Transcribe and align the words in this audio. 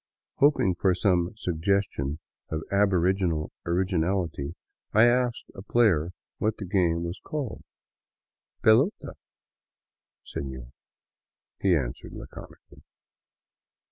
Hoping 0.37 0.73
for 0.79 0.95
some 0.95 1.35
suggestion 1.35 2.17
of 2.49 2.63
aboriginal 2.71 3.51
originality, 3.67 4.55
I 4.93 5.03
asked 5.05 5.45
a 5.53 5.61
player 5.61 6.09
what 6.39 6.57
the 6.57 6.65
game 6.65 7.03
was 7.03 7.21
called." 7.23 7.61
Pelota 8.63 8.91
(ball), 8.99 9.13
sefior," 10.25 10.71
he 11.59 11.75
answered 11.75 12.13
laconically. 12.13 12.81